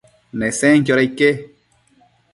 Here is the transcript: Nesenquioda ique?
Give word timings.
Nesenquioda 0.39 1.03
ique? 1.07 1.29